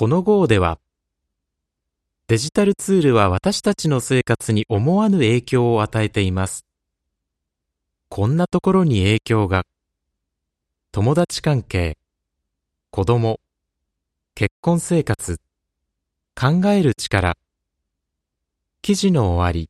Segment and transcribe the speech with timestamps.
[0.00, 0.78] この号では、
[2.26, 6.64] デジタルツールは私たちの生活に思わぬ影響を与えています。
[8.08, 9.66] こんなところに影響が。
[10.90, 11.98] 友達関係、
[12.90, 13.40] 子供、
[14.34, 15.38] 結婚生活、
[16.34, 17.36] 考える力。
[18.80, 19.68] 記事の終わり。